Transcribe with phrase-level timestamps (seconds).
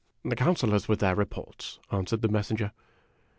[0.31, 2.71] "The Councilors with their reports," answered the messenger.